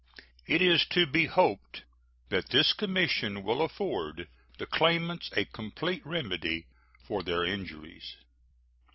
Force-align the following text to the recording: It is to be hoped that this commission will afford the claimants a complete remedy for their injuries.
It 0.47 0.63
is 0.63 0.83
to 0.95 1.05
be 1.05 1.27
hoped 1.27 1.83
that 2.29 2.49
this 2.49 2.73
commission 2.73 3.43
will 3.43 3.61
afford 3.61 4.27
the 4.57 4.65
claimants 4.65 5.29
a 5.37 5.45
complete 5.45 6.03
remedy 6.07 6.65
for 7.05 7.21
their 7.21 7.45
injuries. 7.45 8.15